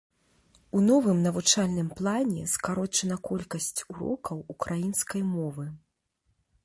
[0.77, 5.65] У новым навучальным плане скарочана колькасць урокаў украінскай мовы.